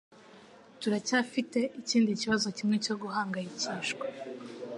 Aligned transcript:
Turacyafite 0.79 1.59
ikindi 1.79 2.11
kibazo 2.21 2.47
kimwe 2.57 2.75
cyo 2.85 2.95
guhangayikishwa 3.01 4.05